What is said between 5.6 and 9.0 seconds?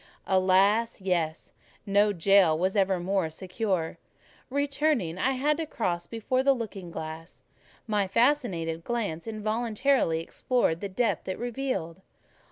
cross before the looking glass; my fascinated